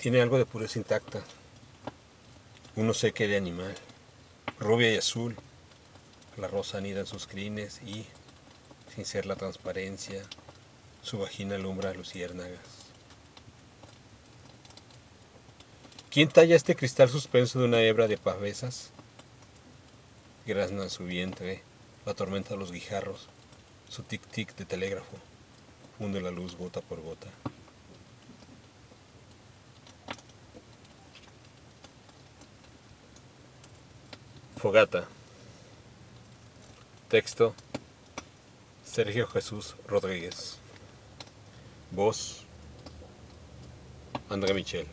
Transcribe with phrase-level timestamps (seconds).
[0.00, 1.20] Tiene algo de pureza intacta.
[2.74, 3.74] Uno seque de animal,
[4.58, 5.36] rubia y azul.
[6.38, 8.06] La rosa anida en sus crines y,
[8.94, 10.22] sin ser la transparencia,
[11.02, 12.60] su vagina alumbra luciérnagas.
[16.10, 18.92] ¿Quién talla este cristal suspenso de una hebra de pavesas?
[20.46, 21.62] Grazna su vientre,
[22.06, 23.28] la tormenta los guijarros,
[23.90, 25.18] su tic-tic de telégrafo,
[25.98, 27.28] hunde la luz gota por gota.
[34.60, 35.08] Fogata.
[37.08, 37.54] Texto.
[38.84, 40.58] Sergio Jesús Rodríguez.
[41.90, 42.44] Voz.
[44.28, 44.86] André Michel.